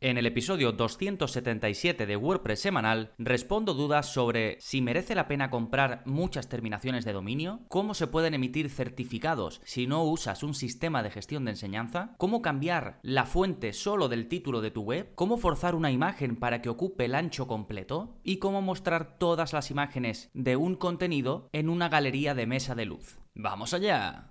[0.00, 6.02] En el episodio 277 de WordPress semanal respondo dudas sobre si merece la pena comprar
[6.06, 11.10] muchas terminaciones de dominio, cómo se pueden emitir certificados si no usas un sistema de
[11.10, 15.74] gestión de enseñanza, cómo cambiar la fuente solo del título de tu web, cómo forzar
[15.74, 20.54] una imagen para que ocupe el ancho completo y cómo mostrar todas las imágenes de
[20.54, 23.18] un contenido en una galería de mesa de luz.
[23.34, 24.30] ¡Vamos allá!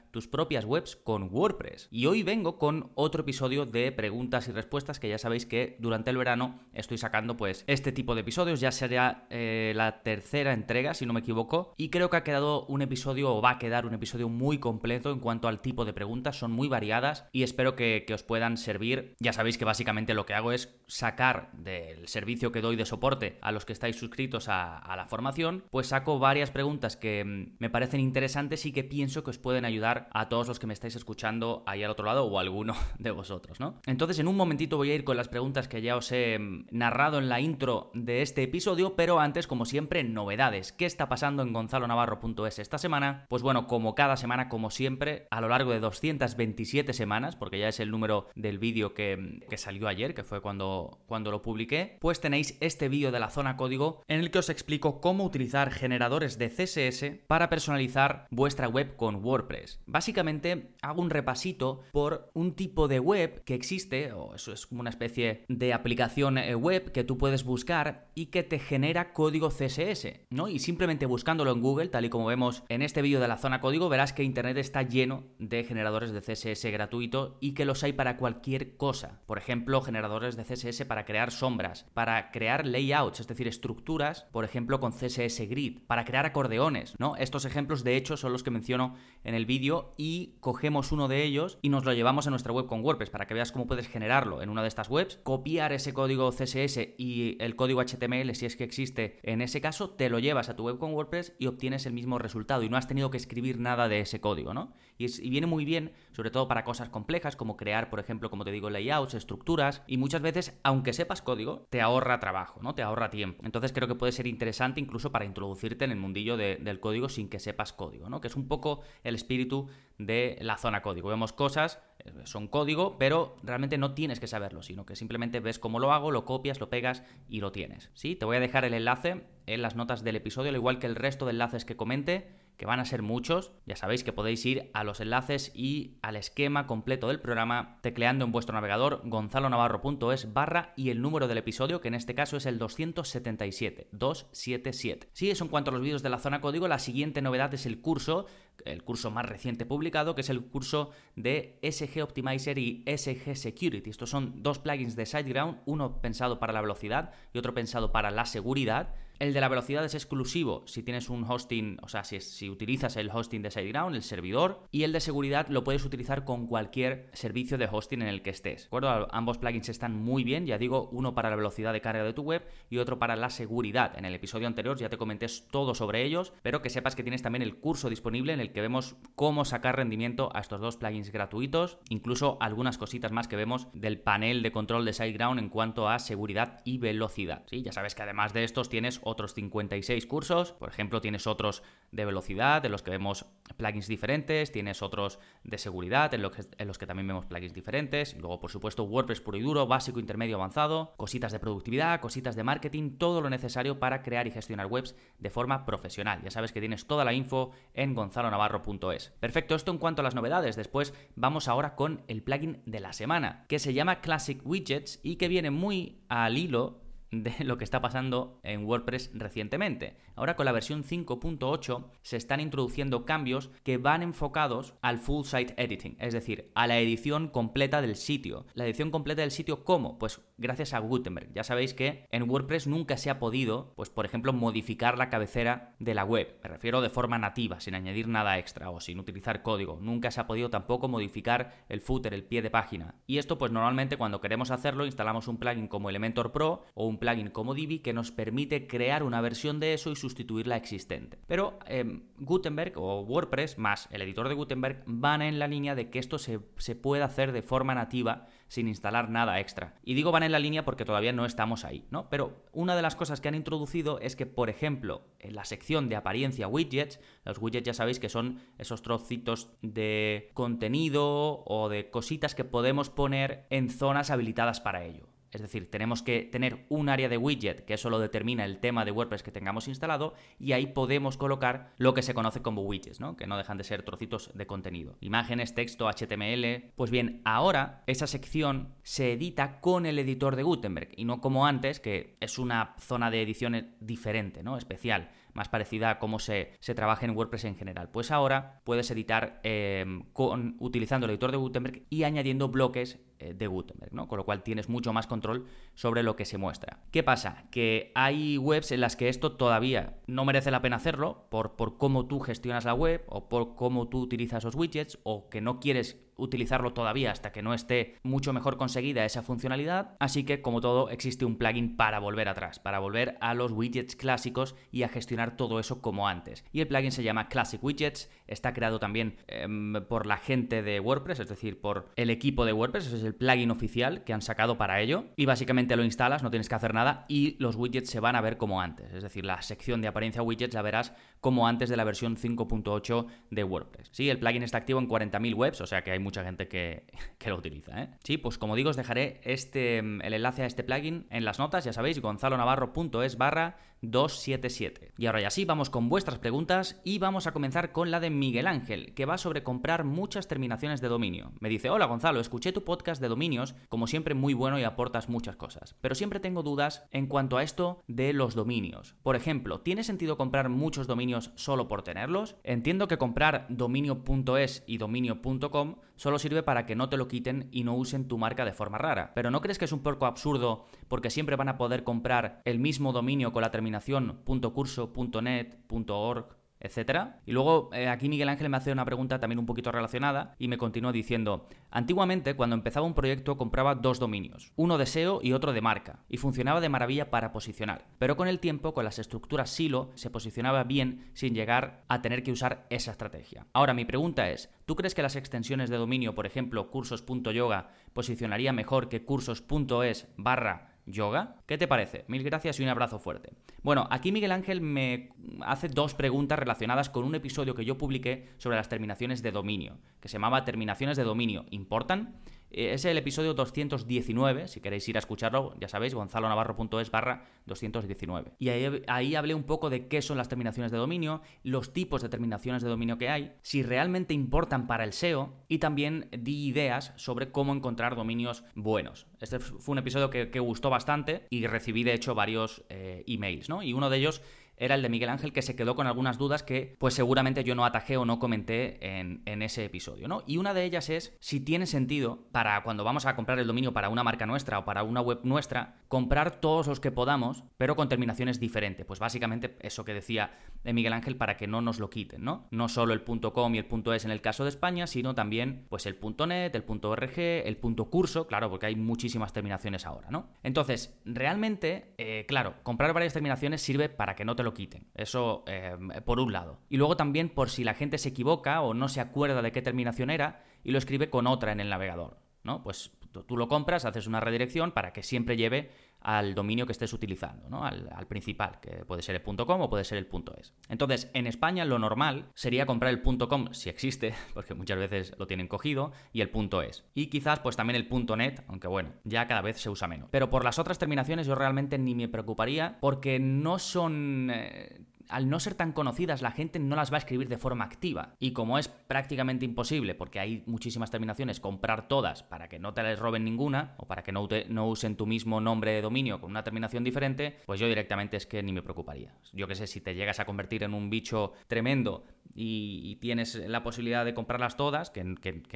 [0.11, 1.87] tus propias webs con WordPress.
[1.91, 6.09] Y hoy vengo con otro episodio de preguntas y respuestas que ya sabéis que durante
[6.09, 10.93] el verano estoy sacando pues este tipo de episodios, ya será eh, la tercera entrega
[10.93, 13.85] si no me equivoco, y creo que ha quedado un episodio o va a quedar
[13.85, 17.75] un episodio muy completo en cuanto al tipo de preguntas, son muy variadas y espero
[17.75, 19.15] que, os puedan servir.
[19.19, 23.37] Ya sabéis que básicamente lo que hago es sacar del servicio que doy de soporte
[23.41, 27.69] a los que estáis suscritos a, la formación, pues saco varias preguntas que mm, me
[27.69, 30.95] parecen interesantes y que pienso que os pueden ayudar a todos los que me estáis
[30.95, 33.75] escuchando ahí al otro lado o alguno de vosotros, ¿no?
[33.85, 36.67] Entonces en un momentito voy a ir con las preguntas que ya os he mm,
[36.71, 40.71] narrado en la intro de este episodio, pero antes, como siempre, novedades.
[40.71, 43.25] ¿Qué está pasando en gonzalonavarro.es esta semana?
[43.29, 47.67] Pues bueno, como cada semana, como siempre, a lo largo de 227 semanas, porque ya
[47.67, 52.19] es el número del vídeo que, salió ayer, que fue cuando, cuando lo publiqué, pues
[52.19, 56.37] tenéis este vídeo de la zona código en el que os explico cómo utilizar generadores
[56.37, 59.79] de CSS para personalizar vuestra web con WordPress.
[59.91, 64.79] Básicamente hago un repasito por un tipo de web que existe, o eso es como
[64.79, 69.49] una especie de aplicación eh, web que tú puedes buscar y que te genera código
[69.49, 70.47] CSS, ¿no?
[70.47, 73.59] Y simplemente buscándolo en Google, tal y como vemos en este vídeo de la zona
[73.59, 77.91] código, verás que Internet está lleno de generadores de CSS gratuito y que los hay
[77.91, 79.19] para cualquier cosa.
[79.25, 84.45] Por ejemplo, generadores de CSS para crear sombras, para crear layouts, es decir, estructuras, por
[84.45, 87.17] ejemplo, con CSS Grid, para crear acordeones, ¿no?
[87.17, 88.95] Estos ejemplos, de hecho, son los que menciono
[89.25, 92.67] en el vídeo y cogemos uno de ellos y nos lo llevamos a nuestra web
[92.67, 95.93] con WordPress para que veas cómo puedes generarlo en una de estas webs, copiar ese
[95.93, 100.19] código CSS y el código HTML, si es que existe en ese caso, te lo
[100.19, 103.11] llevas a tu web con WordPress y obtienes el mismo resultado y no has tenido
[103.11, 104.73] que escribir nada de ese código, ¿no?
[105.05, 108.51] Y, viene muy bien, sobre todo para cosas complejas como crear, por ejemplo, como te
[108.51, 112.75] digo, layouts, estructuras, y muchas veces, aunque sepas código, te ahorra trabajo, ¿no?
[112.75, 113.43] Te ahorra tiempo.
[113.45, 117.29] Entonces creo que puede ser interesante incluso para introducirte en el mundillo del código sin
[117.29, 118.21] que sepas código, ¿no?
[118.21, 119.67] Que es un poco el espíritu
[119.97, 121.09] de la zona código.
[121.09, 125.59] Vemos cosas, eh, son código, pero realmente no tienes que saberlo, sino que simplemente ves
[125.59, 127.91] cómo lo hago, lo copias, lo pegas y lo tienes.
[127.93, 128.15] ¿Sí?
[128.15, 130.95] Te voy a dejar el enlace en las notas del episodio, al igual que el
[130.95, 133.53] resto de enlaces que comente que van a ser muchos.
[133.65, 138.23] Ya sabéis que podéis ir a los enlaces y al esquema completo del programa tecleando
[138.23, 142.45] en vuestro navegador gonzalonavarro.es barra y el número del episodio, que en este caso es
[142.45, 145.09] el 277, 277.
[145.11, 147.65] Sí, eso en cuanto a los vídeos de la zona código, la siguiente novedad es
[147.65, 148.27] el curso,
[148.63, 153.89] el curso más reciente publicado, que es el curso de SG Optimizer y SG Security.
[153.89, 158.11] Estos son dos plugins de SiteGround, uno pensado para la velocidad y otro pensado para
[158.11, 162.19] la seguridad el de la velocidad es exclusivo si tienes un hosting, o sea, si,
[162.21, 166.25] si utilizas el hosting de SiteGround, el servidor, y el de seguridad lo puedes utilizar
[166.25, 168.67] con cualquier servicio de hosting en el que estés.
[168.71, 169.07] ¿De?
[169.11, 172.23] Ambos plugins están muy bien, ya digo, uno para la velocidad de carga de tu
[172.23, 173.95] web y otro para la seguridad.
[173.95, 177.21] En el episodio anterior ya te comenté todo sobre ellos, pero que sepas que tienes
[177.21, 181.11] también el curso disponible en el que vemos cómo sacar rendimiento a estos dos plugins
[181.11, 185.89] gratuitos, incluso algunas cositas más que vemos del panel de control de SiteGround en cuanto
[185.89, 187.43] a seguridad y velocidad.
[187.51, 190.53] Sí, ya sabes que además de estos tienes otros 56 cursos.
[190.53, 193.25] Por ejemplo, tienes otros de velocidad, de los que vemos
[193.57, 197.53] plugins diferentes, tienes otros de seguridad, en los que, en los que también vemos plugins
[197.53, 198.15] diferentes.
[198.17, 202.43] luego, por supuesto, WordPress puro y duro, básico, intermedio, avanzado, cositas de productividad, cositas de
[202.43, 206.21] marketing, todo lo necesario para crear y gestionar webs de forma profesional.
[206.23, 209.13] Ya sabes que tienes toda la info en gonzalonavarro.es.
[209.19, 210.55] Perfecto, esto en cuanto a las novedades.
[210.55, 215.17] Después vamos ahora con el plugin de la semana, que se llama Classic Widgets y
[215.17, 216.80] que viene muy al hilo
[217.11, 219.97] de lo que está pasando en WordPress recientemente.
[220.15, 225.53] Ahora con la versión 5.8 se están introduciendo cambios que van enfocados al full site
[225.57, 228.45] editing, es decir, a la edición completa del sitio.
[228.53, 229.99] La edición completa del sitio, ¿cómo?
[229.99, 231.31] Pues gracias a Gutenberg.
[231.33, 235.75] Ya sabéis que en WordPress nunca se ha podido, pues por ejemplo, modificar la cabecera
[235.79, 236.39] de la web.
[236.43, 239.79] Me refiero de forma nativa, sin añadir nada extra o sin utilizar código.
[239.81, 242.95] Nunca se ha podido tampoco modificar el footer, el pie de página.
[243.05, 246.97] Y esto pues normalmente cuando queremos hacerlo instalamos un plugin como Elementor Pro o un
[247.01, 251.17] plugin como Divi que nos permite crear una versión de eso y sustituir la existente.
[251.25, 255.89] Pero em, Gutenberg o WordPress más el editor de Gutenberg van en la línea de
[255.89, 259.75] que esto se, se pueda hacer de forma nativa sin instalar nada extra.
[259.83, 262.09] Y digo van en la línea porque todavía no estamos ahí, ¿no?
[262.09, 265.89] Pero una de las cosas que han introducido es que, por ejemplo, en la sección
[265.89, 271.89] de apariencia widgets, los widgets ya sabéis que son esos trocitos de contenido o de
[271.89, 275.10] cositas que podemos poner en zonas habilitadas para ello.
[275.31, 278.85] Es decir, tenemos que tener un área de widget, que eso lo determina el tema
[278.85, 282.99] de WordPress que tengamos instalado, y ahí podemos colocar lo que se conoce como widgets,
[282.99, 283.15] ¿no?
[283.15, 284.97] Que no dejan de ser trocitos de contenido.
[284.99, 286.71] Imágenes, texto, HTML.
[286.75, 291.45] Pues bien, ahora esa sección se edita con el editor de Gutenberg, y no como
[291.45, 294.57] antes, que es una zona de edición diferente, ¿no?
[294.57, 297.89] Especial más parecida a cómo se, trabaja en WordPress en general.
[297.89, 302.99] Pues ahora puedes editar eh, con, utilizando el editor de Gutenberg y añadiendo bloques
[303.35, 304.07] de Gutenberg, ¿no?
[304.07, 305.45] Con lo cual tienes mucho más control
[305.75, 306.79] sobre lo que se muestra.
[306.91, 307.45] ¿Qué pasa?
[307.51, 311.77] Que hay webs en las que esto todavía no merece la pena hacerlo por, por
[311.77, 315.59] cómo tú gestionas la web o por cómo tú utilizas los widgets o que no
[315.59, 320.61] quieres utilizarlo todavía hasta que no esté mucho mejor conseguida esa funcionalidad, así que como
[320.61, 324.89] todo existe un plugin para volver atrás, para volver a los widgets clásicos y a
[324.89, 326.45] gestionar todo eso como antes.
[326.51, 330.79] Y el plugin se llama Classic Widgets, está creado también em, por la gente de
[330.79, 334.57] WordPress, es decir, por el equipo de WordPress, es el plugin oficial que han sacado
[334.57, 337.99] para ello y básicamente lo instalas, no tienes que hacer nada y los widgets se
[337.99, 341.47] van a ver como antes, es decir, la sección de apariencia widgets la verás como
[341.47, 343.89] antes de la versión 5.8 de WordPress.
[343.91, 346.85] Sí, el plugin está activo en 40.000 webs, o sea que hay mucha gente que,
[347.25, 347.81] lo utiliza.
[347.81, 347.89] ¿eh?
[348.03, 351.63] Sí, pues como digo, os dejaré este, el enlace a este plugin en las notas,
[351.63, 354.93] ya sabéis, gonzalonavarro.es barra 277.
[354.97, 358.09] Y ahora ya sí, vamos con vuestras preguntas y vamos a comenzar con la de
[358.09, 361.31] Miguel Ángel, que va sobre comprar muchas terminaciones de dominio.
[361.39, 365.09] Me dice, hola Gonzalo, escuché tu podcast de dominios, como siempre muy bueno y aportas
[365.09, 368.95] muchas cosas, pero siempre tengo dudas en cuanto a esto de los dominios.
[369.03, 372.35] Por ejemplo, ¿tiene sentido comprar muchos dominios solo por tenerlos?
[372.43, 377.63] Entiendo que comprar dominio.es y dominio.com solo sirve para que no te lo quiten y
[377.63, 380.65] no usen tu marca de forma rara, pero ¿no crees que es un poco absurdo
[380.87, 387.19] porque siempre van a poder comprar el mismo dominio con la terminación .curso.net.org etcétera.
[387.25, 390.47] Y luego eh, aquí Miguel Ángel me hace una pregunta también un poquito relacionada y
[390.47, 395.33] me continúa diciendo, antiguamente cuando empezaba un proyecto compraba dos dominios, uno de SEO y
[395.33, 398.99] otro de marca, y funcionaba de maravilla para posicionar, pero con el tiempo, con las
[398.99, 403.47] estructuras silo, se posicionaba bien sin llegar a tener que usar esa estrategia.
[403.53, 408.53] Ahora mi pregunta es, ¿tú crees que las extensiones de dominio, por ejemplo, cursos.yoga, posicionaría
[408.53, 411.37] mejor que cursos.es barra yoga.
[411.45, 412.05] ¿Qué te parece?
[412.07, 413.31] Mil gracias y un abrazo fuerte.
[413.63, 415.09] Bueno, aquí Miguel Ángel me
[415.41, 419.77] hace dos preguntas relacionadas con un episodio que yo publiqué sobre las terminaciones de dominio,
[419.99, 421.45] que se llamaba Terminaciones de dominio.
[421.51, 422.15] ¿Importan?
[422.51, 428.33] Eh, es el episodio 219, si queréis ir a escucharlo, ya sabéis, gonzalonavarro.es barra 219.
[428.39, 432.01] Y ahí, ahí, hablé un poco de qué son las terminaciones de dominio, los tipos
[432.01, 436.47] de terminaciones de dominio que hay, si realmente importan para el SEO y también di
[436.47, 439.07] ideas sobre cómo encontrar dominios buenos.
[439.19, 443.61] Este fue un episodio que, gustó bastante y recibí de hecho varios eh, emails, ¿no?
[443.61, 444.21] Y uno de ellos
[444.61, 447.55] era el de Miguel Ángel, que se quedó con algunas dudas que pues seguramente yo
[447.55, 450.21] no atajé o no comenté en, en, ese episodio, ¿no?
[450.27, 453.73] Y una de ellas es si tiene sentido para cuando vamos a comprar el dominio
[453.73, 457.75] para una marca nuestra o para una web nuestra, comprar todos los que podamos, pero
[457.75, 458.85] con terminaciones diferentes.
[458.85, 462.47] Pues básicamente eso que decía de Miguel Ángel para que no nos lo quiten, ¿no?
[462.51, 465.87] No solo el .com y el .es en el caso de España, sino también pues
[465.87, 470.29] el .net, el .org, el .curso, claro, porque hay muchísimas terminaciones ahora, ¿no?
[470.43, 474.87] Entonces, realmente, eh, claro, comprar varias terminaciones sirve para que no te lo quiten.
[474.95, 476.59] Eso eh, por un lado.
[476.69, 479.61] Y luego también por si la gente se equivoca o no se acuerda de qué
[479.61, 482.63] terminación era y lo escribe con otra en el navegador, ¿no?
[482.63, 485.69] Pues tú lo compras, haces una redirección para que siempre lleve
[486.01, 487.63] al dominio que estés utilizando, ¿no?
[487.63, 490.53] al, principal, que puede ser el .com o puede ser el .es.
[490.67, 495.27] Entonces, en España lo normal sería comprar el .com si existe, porque muchas veces lo
[495.27, 496.31] tienen cogido, y el
[496.67, 496.85] .es.
[496.93, 500.09] Y quizás pues también el .net, aunque bueno, ya cada vez se usa menos.
[500.11, 505.29] Pero por las otras terminaciones yo realmente ni me preocuparía porque no son eh, al
[505.29, 508.15] no ser tan conocidas, la gente no las va a escribir de forma activa.
[508.19, 512.83] Y como es prácticamente imposible, porque hay muchísimas terminaciones, comprar todas para que no te
[512.83, 516.31] les roben ninguna, o para que no, no usen tu mismo nombre de dominio con
[516.31, 519.13] una terminación diferente, pues yo directamente es que ni me preocuparía.
[519.33, 523.63] Yo que sé, si te llegas a convertir en un bicho tremendo y, tienes la
[523.63, 525.03] posibilidad de comprarlas todas, que,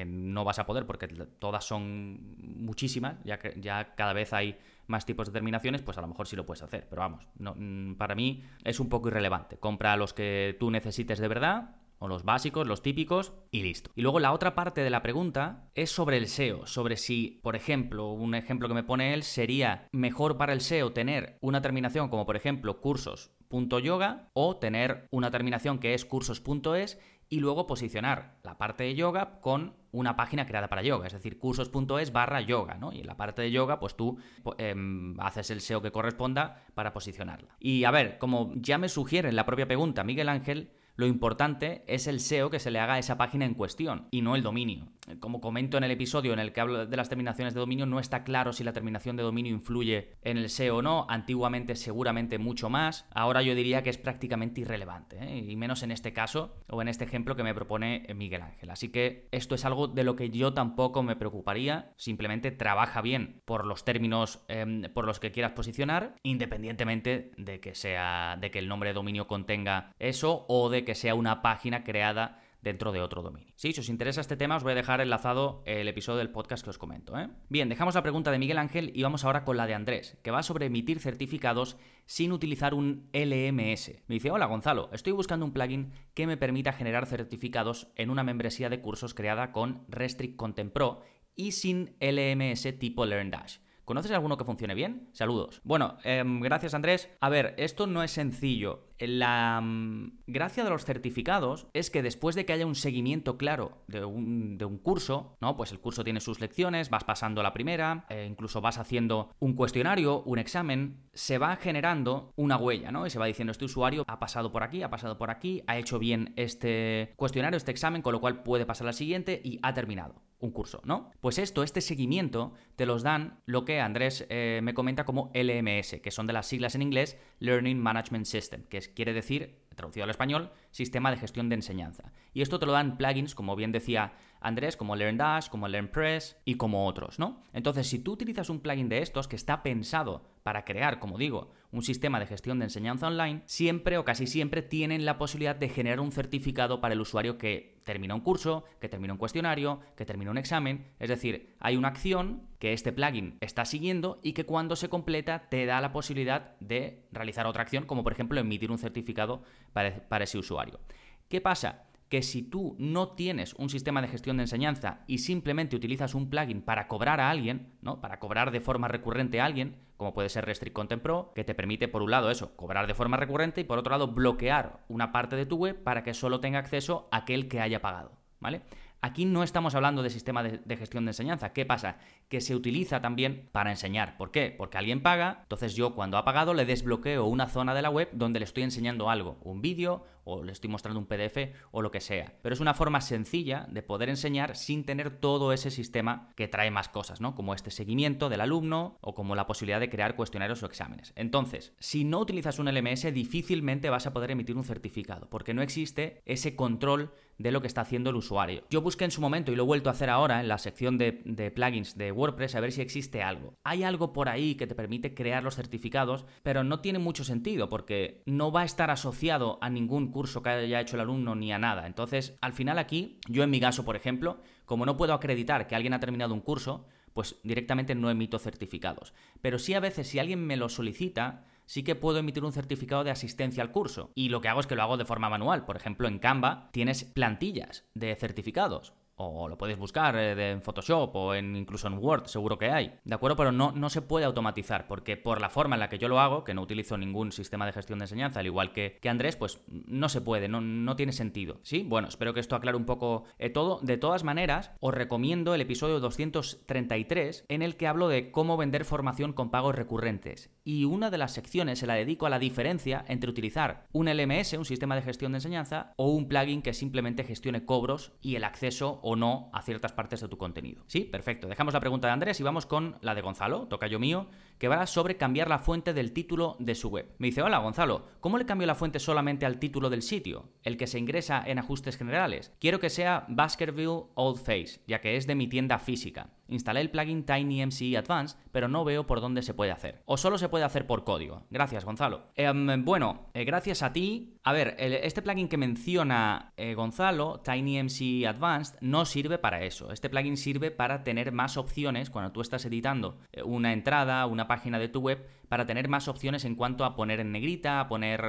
[0.06, 1.06] no vas a poder porque
[1.38, 6.00] todas son muchísimas, ya que ya cada vez hay más tipos de terminaciones, pues a
[6.00, 6.86] lo mejor sí lo puedes hacer.
[6.88, 9.58] Pero vamos, no, mm, para mí es un poco irrelevante.
[9.58, 13.90] Compra los que tú necesites de verdad o los básicos, los típicos, y listo.
[13.94, 17.56] Y luego la otra parte de la pregunta es sobre el SEO, sobre si, por
[17.56, 22.08] ejemplo, un ejemplo que me pone él sería mejor para el SEO tener una terminación
[22.08, 26.98] como por ejemplo cursos.yoga o tener una terminación que es cursos.es
[27.28, 31.38] y luego posicionar la parte de yoga con una página creada para yoga, es decir,
[31.38, 32.92] cursos.es barra yoga, ¿no?
[32.92, 34.18] Y en la parte de yoga, pues tú
[34.58, 37.56] em, haces el SEO que corresponda para posicionarla.
[37.58, 41.84] Y a ver, como ya me sugiere en la propia pregunta Miguel Ángel, lo importante
[41.86, 44.42] es el SEO que se le haga a esa página en cuestión y no el
[44.42, 44.88] dominio.
[45.20, 48.00] Como comento en el episodio en el que hablo de las terminaciones de dominio, no
[48.00, 51.06] está claro si la terminación de dominio influye en el SEO o no.
[51.08, 53.06] Antiguamente seguramente mucho más.
[53.14, 55.18] Ahora yo diría que es prácticamente irrelevante.
[55.20, 55.38] ¿eh?
[55.38, 58.70] Y menos en este caso o en este ejemplo que me propone Miguel Ángel.
[58.70, 61.92] Así que esto es algo de lo que yo tampoco me preocuparía.
[61.96, 67.74] Simplemente trabaja bien por los términos em, por los que quieras posicionar, independientemente de que
[67.74, 71.84] sea de que el nombre de dominio contenga eso o de que sea una página
[71.84, 73.54] creada dentro de otro dominio.
[73.56, 76.64] Sí, si os interesa este tema, os voy a dejar enlazado el episodio del podcast
[76.64, 77.16] que os comento.
[77.16, 77.28] ¿eh?
[77.48, 80.32] Bien, dejamos la pregunta de Miguel Ángel y vamos ahora con la de Andrés, que
[80.32, 83.92] va sobre emitir certificados sin utilizar un LMS.
[84.08, 88.24] Me dice, hola Gonzalo, estoy buscando un plugin que me permita generar certificados en una
[88.24, 91.02] membresía de cursos creada con Restrict Content Pro
[91.36, 93.58] y sin LMS tipo LearnDash.
[93.86, 95.10] ¿Conoces alguno que funcione bien?
[95.12, 95.60] Saludos.
[95.62, 97.08] Bueno, em, gracias Andrés.
[97.20, 98.88] A ver, esto no es sencillo.
[98.98, 103.82] La mm, gracia de los certificados es que después de que haya un seguimiento claro
[103.88, 105.56] de un, curso, ¿no?
[105.56, 109.54] Pues el curso tiene sus lecciones, vas pasando la primera, eh, incluso vas haciendo un
[109.54, 113.06] cuestionario, un examen, se va generando una huella, ¿no?
[113.06, 115.78] Y se va diciendo, este usuario ha pasado por aquí, ha pasado por aquí, ha
[115.78, 119.74] hecho bien este cuestionario, este examen, con lo cual puede pasar al siguiente y ha
[119.74, 121.10] terminado un curso, ¿no?
[121.20, 126.00] Pues esto, este seguimiento, te los dan lo que Andrés eh, me comenta como LMS,
[126.02, 130.10] que son de las siglas en inglés Learning Management System, que quiere decir, traducido al
[130.10, 132.12] español, sistema de gestión de enseñanza.
[132.32, 134.14] Y esto te lo dan plugins, como bien decía
[134.46, 137.42] Andrés, como LearnDash, como LearnPress y como otros, ¿no?
[137.52, 141.50] Entonces, si tú utilizas un plugin de estos que está pensado para crear, como digo,
[141.72, 145.68] un sistema de gestión de enseñanza online, siempre o casi siempre tienen la posibilidad de
[145.68, 150.06] generar un certificado para el usuario que termina un curso, que termina un cuestionario, que
[150.06, 150.86] termina un examen.
[150.98, 155.48] Es decir, hay una acción que este plugin está siguiendo y que cuando se completa
[155.48, 160.24] te da la posibilidad de realizar otra acción, como por ejemplo emitir un certificado para,
[160.24, 160.80] ese usuario.
[161.28, 161.85] ¿Qué pasa?
[162.08, 166.30] Que si tú no tienes un sistema de gestión de enseñanza y simplemente utilizas un
[166.30, 168.00] plugin para cobrar a alguien, ¿no?
[168.00, 171.54] Para cobrar de forma recurrente a alguien, como puede ser Restrict Content Pro, que te
[171.54, 175.10] permite por un lado eso, cobrar de forma recurrente y por otro lado bloquear una
[175.10, 178.62] parte de tu web para que solo tenga acceso aquel que haya pagado, ¿vale?
[179.06, 181.52] Aquí no estamos hablando de sistema de, gestión de enseñanza.
[181.52, 181.98] ¿Qué pasa?
[182.28, 184.16] Que se utiliza también para enseñar.
[184.16, 184.52] ¿Por qué?
[184.58, 188.08] Porque alguien paga, entonces yo cuando ha pagado le desbloqueo una zona de la web
[188.12, 191.92] donde le estoy enseñando algo, un vídeo o le estoy mostrando un PDF o lo
[191.92, 192.34] que sea.
[192.42, 196.72] Pero es una forma sencilla de poder enseñar sin tener todo ese sistema que trae
[196.72, 197.36] más cosas, ¿no?
[197.36, 201.12] Como este seguimiento del alumno o como la posibilidad de crear cuestionarios o exámenes.
[201.14, 205.62] Entonces, si no utilizas un LMS, difícilmente vas a poder emitir un certificado, porque no
[205.62, 208.64] existe ese control de lo que está haciendo el usuario.
[208.70, 210.98] Yo busqué en su momento y lo he vuelto a hacer ahora en la sección
[210.98, 211.12] de,
[211.54, 213.54] plugins de WordPress a ver si existe algo.
[213.64, 217.68] Hay algo por ahí que te permite crear los certificados, pero no tiene mucho sentido
[217.68, 221.52] porque no va a estar asociado a ningún curso que haya hecho el alumno ni
[221.52, 221.86] a nada.
[221.86, 225.74] Entonces, al final aquí, yo en mi caso, por ejemplo, como no puedo acreditar que
[225.74, 229.14] alguien ha terminado un curso, pues directamente no emito certificados.
[229.40, 233.04] Pero sí a veces si alguien me lo solicita, sí que puedo emitir un certificado
[233.04, 234.10] de asistencia al curso.
[234.14, 235.64] Y lo que hago es que lo hago de forma manual.
[235.64, 241.14] Por ejemplo, en Canva tienes plantillas de certificados o lo puedes buscar eh, en Photoshop
[241.16, 242.98] o en, incluso en Word, seguro que hay.
[243.04, 243.36] ¿De acuerdo?
[243.36, 246.20] Pero no, no se puede automatizar, porque por la forma en la que yo lo
[246.20, 249.36] hago, que no utilizo ningún sistema de gestión de enseñanza, al igual que, que Andrés,
[249.36, 251.60] pues no se puede, no, no tiene sentido.
[251.62, 251.84] ¿Sí?
[251.86, 253.80] Bueno, espero que esto aclare un poco eh, todo.
[253.82, 258.84] De todas maneras, os recomiendo el episodio 233, en el que hablo de cómo vender
[258.84, 260.50] formación con pagos recurrentes.
[260.68, 264.54] Y una de las secciones se la dedico a la diferencia entre utilizar un LMS,
[264.54, 268.42] un sistema de gestión de enseñanza, o un plugin que simplemente gestione cobros y el
[268.42, 270.82] acceso o no a ciertas partes de tu contenido.
[270.88, 271.46] Sí, perfecto.
[271.46, 274.26] Dejamos la pregunta de Andrés y vamos con la de Gonzalo, tocayo mío,
[274.58, 277.14] que va sobre cambiar la fuente del título de su web.
[277.18, 280.76] Me dice, hola Gonzalo, ¿cómo le cambio la fuente solamente al título del sitio, el
[280.76, 282.52] que se ingresa en ajustes generales?
[282.60, 286.30] Quiero que sea Baskerville Old Face, ya que es de mi tienda física.
[286.48, 290.02] Instalé el plugin TinyMCE Advanced, pero no veo por dónde se puede hacer.
[290.04, 291.42] O solo se puede hacer por código.
[291.50, 292.28] Gracias, Gonzalo.
[292.36, 294.38] Em, bueno, eh, gracias a ti.
[294.44, 299.90] A ver, este plugin que menciona eh, Gonzalo, TinyMCE Advanced, no sirve para eso.
[299.90, 304.45] Este plugin sirve para tener más opciones cuando tú estás editando eh, una entrada, una
[304.46, 307.88] página de tu web para tener más opciones en cuanto a poner en negrita, a
[307.88, 308.22] poner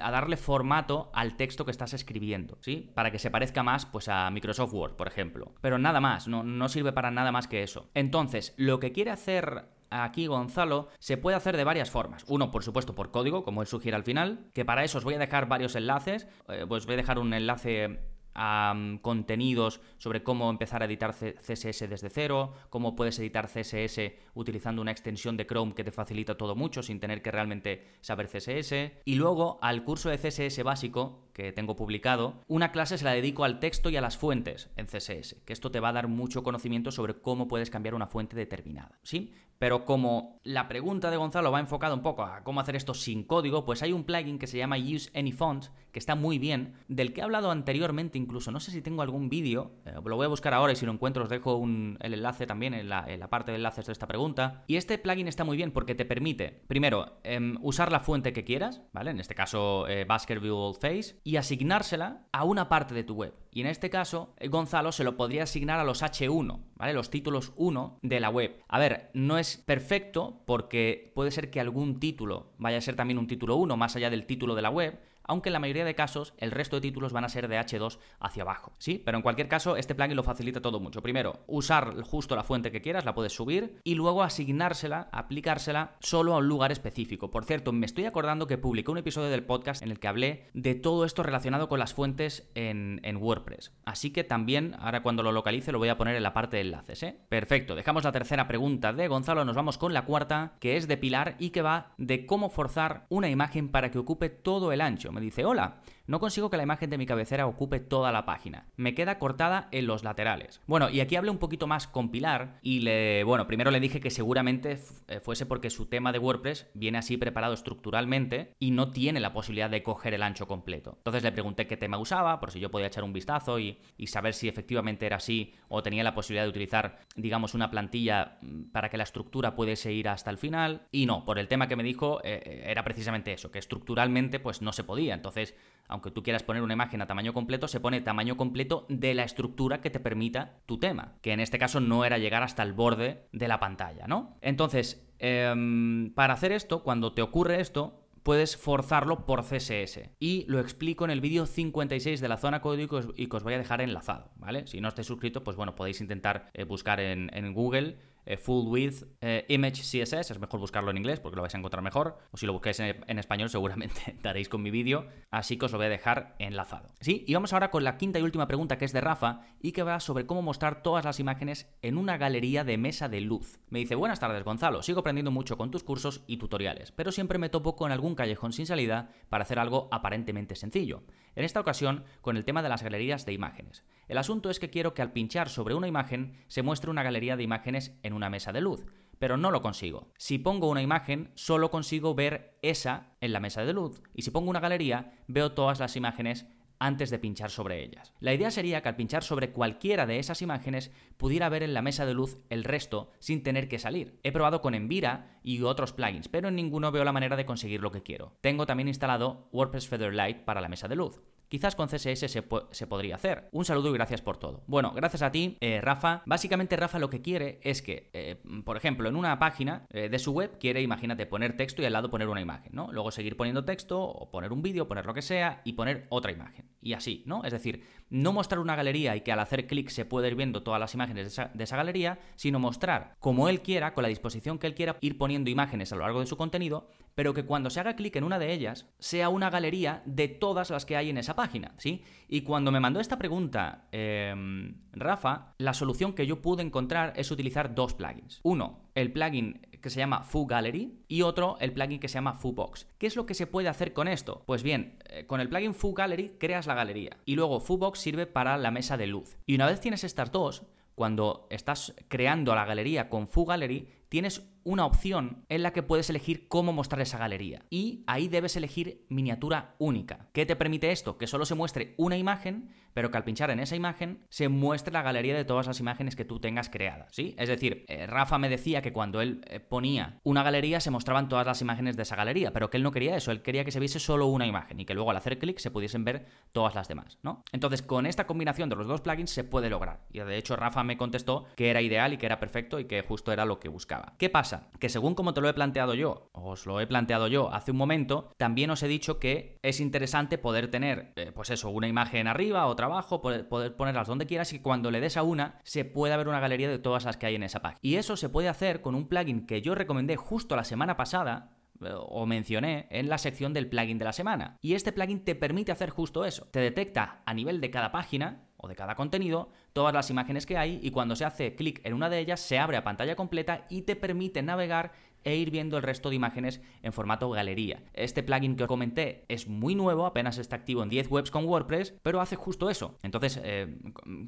[0.00, 2.90] a darle formato al texto que estás escribiendo, ¿sí?
[2.94, 5.54] Para que se parezca más pues a Microsoft Word, por ejemplo.
[5.60, 7.90] Pero nada más, no, no sirve para nada más que eso.
[7.94, 9.66] Entonces, lo que quiere hacer
[10.02, 12.24] aquí Gonzalo se puede hacer de varias formas.
[12.28, 15.14] Uno, por supuesto, por código, como él sugiere al final, que para eso os voy
[15.14, 16.26] a dejar varios enlaces.
[16.48, 18.00] Eh, pues voy a dejar un enlace
[18.34, 24.82] a contenidos sobre cómo empezar a editar CSS desde cero, cómo puedes editar CSS utilizando
[24.82, 29.02] una extensión de Chrome que te facilita todo mucho sin tener que realmente saber CSS.
[29.04, 33.44] Y luego al curso de CSS básico que tengo publicado, una clase se la dedico
[33.44, 36.42] al texto y a las fuentes en CSS, que esto te va a dar mucho
[36.42, 39.34] conocimiento sobre cómo puedes cambiar una fuente determinada, ¿sí?
[39.58, 43.24] Pero como la pregunta de Gonzalo va enfocada un poco a cómo hacer esto sin
[43.24, 46.74] código, pues hay un plugin que se llama Use Any Font, que está muy bien,
[46.88, 50.26] del que he hablado anteriormente incluso, no sé si tengo algún vídeo, eh, lo voy
[50.26, 53.52] a buscar ahora y si lo encuentro os dejo el enlace también en la, parte
[53.52, 54.64] de enlaces de esta pregunta.
[54.66, 58.44] Y este plugin está muy bien porque te permite, primero, em, usar la fuente que
[58.44, 59.12] quieras, ¿vale?
[59.12, 63.34] En este caso, eh, Baskerville Face, y asignársela a una parte de tu web.
[63.50, 66.92] Y en este caso, eh, Gonzalo se lo podría asignar a los H1, ¿vale?
[66.92, 68.60] Los títulos 1 de la web.
[68.68, 73.18] A ver, no es perfecto porque puede ser que algún título vaya a ser también
[73.18, 75.94] un título 1 más allá del título de la web, aunque en la mayoría de
[75.94, 79.02] casos el resto de títulos van a ser de H2 hacia abajo, ¿sí?
[79.04, 81.02] Pero en cualquier caso, este plugin lo facilita todo mucho.
[81.02, 86.34] Primero, usar justo la fuente que quieras, la puedes subir, y luego asignársela, aplicársela solo
[86.34, 87.30] a un lugar específico.
[87.30, 90.48] Por cierto, me estoy acordando que publiqué un episodio del podcast en el que hablé
[90.54, 93.72] de todo esto relacionado con las fuentes en, WordPress.
[93.84, 96.62] Así que también, ahora cuando lo localice, lo voy a poner en la parte de
[96.62, 97.16] enlaces, ¿eh?
[97.28, 100.96] Perfecto, dejamos la tercera pregunta de Gonzalo, nos vamos con la cuarta, que es de
[100.96, 105.12] Pilar y que va de cómo forzar una imagen para que ocupe todo el ancho
[105.14, 105.76] me dice, hola,
[106.06, 108.66] no consigo que la imagen de mi cabecera ocupe toda la página.
[108.76, 110.60] Me queda cortada en los laterales.
[110.66, 114.00] Bueno, y aquí hablé un poquito más con Pilar y le, bueno, primero le dije
[114.00, 118.90] que seguramente eh, fuese porque su tema de WordPress viene así preparado estructuralmente y no
[118.92, 120.94] tiene la posibilidad de coger el ancho completo.
[120.98, 124.34] Entonces le pregunté qué tema usaba, por si yo podía echar un vistazo y, saber
[124.34, 128.88] si efectivamente era así o tenía la posibilidad de utilizar, digamos, una plantilla mm, para
[128.90, 130.86] que la estructura pudiese ir hasta el final.
[130.92, 134.38] Y no, por el tema que me dijo eh, eh, era precisamente eso, que estructuralmente
[134.38, 135.14] pues no se podía.
[135.14, 135.56] Entonces
[135.88, 139.24] aunque tú quieras poner una imagen a tamaño completo, se pone tamaño completo de la
[139.24, 142.72] estructura que te permita tu tema, que en este caso no era llegar hasta el
[142.72, 144.36] borde de la pantalla, ¿no?
[144.40, 150.10] Entonces, em, para hacer esto, cuando te ocurre esto, puedes forzarlo por CSS.
[150.18, 153.52] Y lo explico en el vídeo 56 de la zona código y que os voy
[153.54, 154.66] a dejar enlazado, ¿vale?
[154.66, 159.04] Si no estáis suscrito, pues bueno, podéis intentar eh, buscar en Google eh, full width
[159.20, 162.36] eh, image CSS, es mejor buscarlo en inglés porque lo vais a encontrar mejor, o
[162.36, 165.86] si lo busquáis en, español seguramente daréis con mi vídeo, así que os lo voy
[165.86, 166.88] a dejar enlazado.
[167.00, 169.72] Sí, y vamos ahora con la quinta y última pregunta que es de Rafa y
[169.72, 173.58] que va sobre cómo mostrar todas las imágenes en una galería de mesa de luz.
[173.68, 177.38] Me dice, buenas tardes Gonzalo, sigo aprendiendo mucho con tus cursos y tutoriales, pero siempre
[177.38, 181.02] me topo con algún callejón sin salida para hacer algo aparentemente sencillo.
[181.36, 183.84] En esta ocasión, con el tema de las galerías de imágenes.
[184.08, 187.36] El asunto es que quiero que al pinchar sobre una imagen se muestre una galería
[187.36, 188.84] de imágenes en una mesa de luz,
[189.18, 190.12] pero no lo consigo.
[190.18, 194.30] Si pongo una imagen, solo consigo ver esa en la mesa de luz, y si
[194.30, 196.46] pongo una galería, veo todas las imágenes
[196.78, 198.12] antes de pinchar sobre ellas.
[198.20, 201.82] La idea sería que al pinchar sobre cualquiera de esas imágenes pudiera ver en la
[201.82, 204.18] mesa de luz el resto sin tener que salir.
[204.22, 207.80] He probado con Envira y otros plugins, pero en ninguno veo la manera de conseguir
[207.80, 208.36] lo que quiero.
[208.40, 211.22] Tengo también instalado WordPress Featherlight para la mesa de luz.
[211.48, 213.48] Quizás con CSS se, podría hacer.
[213.52, 214.64] Un saludo y gracias por todo.
[214.66, 216.22] Bueno, gracias a ti, eh, Rafa.
[216.26, 220.18] Básicamente, Rafa lo que quiere es que, eh, por ejemplo, en una página eh, de
[220.18, 222.90] su web, quiere, imagínate, poner texto y al lado poner una imagen, ¿no?
[222.92, 226.32] Luego seguir poniendo texto o poner un vídeo, poner lo que sea y poner otra
[226.32, 226.68] imagen.
[226.80, 227.44] Y así, ¿no?
[227.44, 230.62] Es decir, no mostrar una galería y que al hacer clic se pueda ir viendo
[230.62, 234.66] todas las imágenes de esa, galería, sino mostrar como él quiera, con la disposición que
[234.66, 237.80] él quiera, ir poniendo imágenes a lo largo de su contenido, pero que cuando se
[237.80, 241.18] haga clic en una de ellas, sea una galería de todas las que hay en
[241.18, 242.02] esa página, ¿sí?
[242.28, 247.30] Y cuando me mandó esta pregunta em, Rafa, la solución que yo pude encontrar es
[247.30, 248.40] utilizar dos plugins.
[248.42, 252.32] Uno, el plugin que se llama Foo Gallery y otro, el plugin que se llama
[252.32, 252.88] Foo Box.
[252.96, 254.42] ¿Qué es lo que se puede hacer con esto?
[254.46, 257.98] Pues bien, eh, con el plugin Foo Gallery creas la galería y luego Foo Box
[257.98, 259.36] sirve para la mesa de luz.
[259.44, 260.62] Y una vez tienes estas dos,
[260.94, 266.10] cuando estás creando la galería con Foo Gallery, tienes una opción en la que puedes
[266.10, 267.62] elegir cómo mostrar esa galería.
[267.70, 270.28] Y ahí debes elegir miniatura única.
[270.32, 271.18] ¿Qué te permite esto?
[271.18, 274.92] Que solo se muestre una imagen, pero que al pinchar en esa imagen se muestre
[274.92, 277.08] la galería de todas las imágenes que tú tengas creadas.
[277.12, 277.34] ¿Sí?
[277.38, 281.28] Es decir, eh, Rafa me decía que cuando él eh, ponía una galería se mostraban
[281.28, 283.72] todas las imágenes de esa galería, pero que él no quería eso, él quería que
[283.72, 286.74] se viese solo una imagen y que luego al hacer clic se pudiesen ver todas
[286.74, 287.42] las demás, ¿no?
[287.52, 290.06] Entonces, con esta combinación de los dos plugins se puede lograr.
[290.12, 293.02] Y de hecho, Rafa me contestó que era ideal y que era perfecto y que
[293.02, 294.14] justo era lo que buscaba.
[294.18, 294.53] ¿Qué pasa?
[294.78, 297.76] Que según como te lo he planteado yo, os lo he planteado yo hace un
[297.76, 302.26] momento, también os he dicho que es interesante poder tener, eh, pues eso, una imagen
[302.26, 305.84] arriba, otra abajo, poder, poder ponerlas donde quieras y cuando le des a una se
[305.84, 307.78] pueda ver una galería de todas las que hay en esa página.
[307.82, 311.50] Y eso se puede hacer con un plugin que yo recomendé justo la semana pasada,
[311.80, 314.58] eh, o mencioné en la sección del plugin de la semana.
[314.60, 316.46] Y este plugin te permite hacer justo eso.
[316.50, 320.56] Te detecta a nivel de cada página o de cada contenido todas las imágenes que
[320.56, 323.66] hay y cuando se hace clic en una de ellas se abre a pantalla completa
[323.68, 324.92] y te permite navegar
[325.24, 327.82] e ir viendo el resto de imágenes en formato galería.
[327.94, 331.46] Este plugin que os comenté es muy nuevo, apenas está activo en 10 webs con
[331.46, 332.98] WordPress, pero hace justo eso.
[333.02, 333.78] Entonces, eh,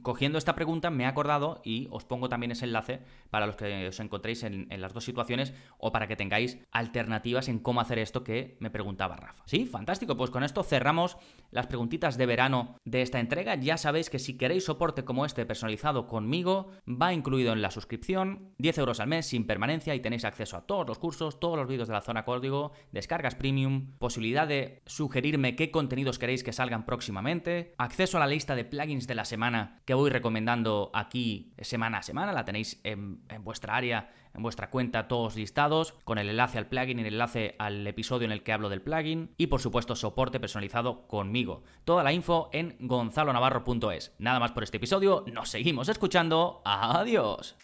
[0.02, 3.88] cogiendo esta pregunta, me he acordado y os pongo también ese enlace para los que
[3.88, 8.24] os encontréis en, las dos situaciones o para que tengáis alternativas en cómo hacer esto
[8.24, 9.42] que me preguntaba Rafa.
[9.46, 10.16] Sí, fantástico.
[10.16, 11.16] Pues con esto cerramos
[11.50, 13.54] las preguntitas de verano de esta entrega.
[13.54, 18.54] Ya sabéis que si queréis soporte como este personalizado conmigo, va incluido en la suscripción,
[18.58, 21.68] 10 euros al mes sin permanencia y tenéis acceso a todo los cursos, todos los
[21.68, 26.86] vídeos de la zona código, descargas premium, posibilidad de sugerirme qué contenidos queréis que salgan
[26.86, 31.98] próximamente, acceso a la lista de plugins de la semana que voy recomendando aquí semana
[31.98, 36.28] a semana, la tenéis en, en vuestra área, en vuestra cuenta todos listados, con el
[36.28, 39.48] enlace al plugin y el enlace al episodio en el que hablo del plugin, y
[39.48, 41.62] por supuesto soporte personalizado conmigo.
[41.84, 44.14] Toda la info en gonzalonavarro.es.
[44.18, 47.56] Nada más por este episodio, nos seguimos escuchando, adiós.